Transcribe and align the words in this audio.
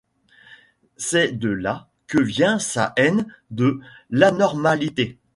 C’est 0.97 1.33
de 1.37 1.49
là 1.49 1.87
que 2.07 2.17
vient 2.17 2.57
sa 2.57 2.91
haine 2.97 3.31
de 3.51 3.79
l’anormalité. 4.09 5.19